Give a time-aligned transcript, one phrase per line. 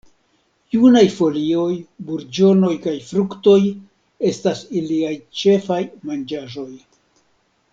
[0.75, 1.75] Junaj folioj,
[2.07, 3.59] burĝonoj kaj fruktoj
[4.31, 5.81] estas iliaj ĉefaj
[6.11, 6.69] manĝaĵoj.